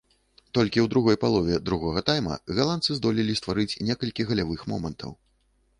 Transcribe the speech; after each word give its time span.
Толькі 0.57 0.79
ў 0.83 0.87
другой 0.93 1.17
палове 1.25 1.59
другога 1.67 2.03
тайма 2.09 2.39
галандцы 2.61 2.91
здолелі 3.01 3.37
стварыць 3.43 3.79
некалькі 3.91 4.21
галявых 4.33 4.67
момантаў. 4.75 5.11